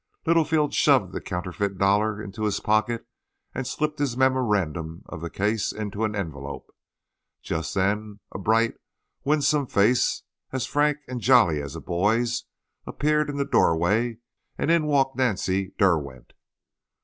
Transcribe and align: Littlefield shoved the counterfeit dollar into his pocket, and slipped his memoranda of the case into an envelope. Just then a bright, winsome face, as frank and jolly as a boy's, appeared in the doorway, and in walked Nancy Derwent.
Littlefield 0.25 0.73
shoved 0.73 1.11
the 1.13 1.21
counterfeit 1.21 1.77
dollar 1.77 2.19
into 2.23 2.45
his 2.45 2.59
pocket, 2.59 3.05
and 3.53 3.67
slipped 3.67 3.99
his 3.99 4.17
memoranda 4.17 4.95
of 5.07 5.21
the 5.21 5.29
case 5.29 5.71
into 5.71 6.03
an 6.05 6.15
envelope. 6.15 6.73
Just 7.43 7.75
then 7.75 8.19
a 8.31 8.39
bright, 8.39 8.73
winsome 9.23 9.67
face, 9.67 10.23
as 10.51 10.65
frank 10.65 10.97
and 11.07 11.21
jolly 11.21 11.61
as 11.61 11.75
a 11.75 11.79
boy's, 11.81 12.45
appeared 12.87 13.29
in 13.29 13.37
the 13.37 13.45
doorway, 13.45 14.17
and 14.57 14.71
in 14.71 14.87
walked 14.87 15.17
Nancy 15.17 15.75
Derwent. 15.77 16.33